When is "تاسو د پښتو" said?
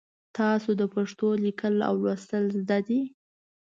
0.37-1.27